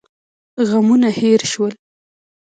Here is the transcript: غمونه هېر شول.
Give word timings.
غمونه 0.69 1.09
هېر 1.19 1.41
شول. 1.51 1.73